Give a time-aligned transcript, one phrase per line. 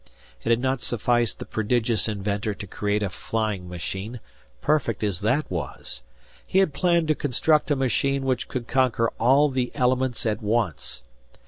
[0.43, 4.19] It had not sufficed the prodigious inventor to create a flying machine,
[4.59, 6.01] perfect as that was!
[6.43, 11.03] He had planned to construct a machine which could conquer all the elements at once.